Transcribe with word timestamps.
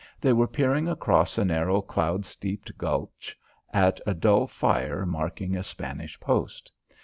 They 0.19 0.33
were 0.33 0.47
peering 0.47 0.87
across 0.87 1.37
a 1.37 1.45
narrow 1.45 1.79
cloud 1.79 2.25
steeped 2.25 2.75
gulch 2.75 3.37
at 3.71 4.01
a 4.07 4.15
dull 4.15 4.47
fire 4.47 5.05
marking 5.05 5.55
a 5.55 5.61
Spanish 5.61 6.19
post. 6.19 6.71